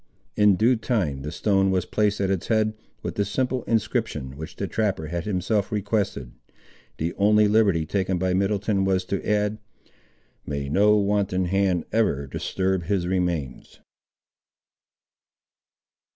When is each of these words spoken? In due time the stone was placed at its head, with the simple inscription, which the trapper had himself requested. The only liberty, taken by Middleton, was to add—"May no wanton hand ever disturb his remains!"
In 0.35 0.55
due 0.55 0.77
time 0.77 1.21
the 1.21 1.31
stone 1.31 1.69
was 1.69 1.85
placed 1.85 2.19
at 2.19 2.31
its 2.31 2.47
head, 2.47 2.73
with 3.03 3.13
the 3.13 3.23
simple 3.23 3.61
inscription, 3.65 4.35
which 4.35 4.55
the 4.55 4.65
trapper 4.67 5.09
had 5.09 5.25
himself 5.25 5.71
requested. 5.71 6.31
The 6.97 7.13
only 7.19 7.47
liberty, 7.47 7.85
taken 7.85 8.17
by 8.17 8.33
Middleton, 8.33 8.83
was 8.83 9.05
to 9.05 9.23
add—"May 9.23 10.69
no 10.69 10.97
wanton 10.97 11.45
hand 11.45 11.85
ever 11.91 12.25
disturb 12.25 12.85
his 12.85 13.05
remains!" 13.05 13.79